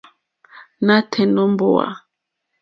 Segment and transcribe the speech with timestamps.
[0.85, 1.87] Nǎtɛ̀ɛ̀ nǒ mbówà.